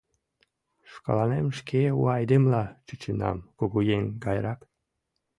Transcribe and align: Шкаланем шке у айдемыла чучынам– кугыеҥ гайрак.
Шкаланем 0.91 1.47
шке 1.57 1.81
у 1.99 2.01
айдемыла 2.15 2.63
чучынам– 2.87 3.37
кугыеҥ 3.57 4.05
гайрак. 4.23 4.61